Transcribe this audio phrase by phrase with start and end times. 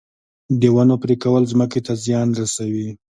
[0.59, 2.87] د ونو پرې کول ځمکې ته زیان رسوي